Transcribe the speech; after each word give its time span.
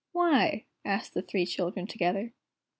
"Why?" 0.13 0.65
asked 0.83 1.13
the 1.13 1.21
three 1.21 1.45
children 1.45 1.85
together. 1.85 2.33